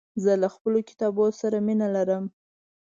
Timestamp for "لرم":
1.95-2.25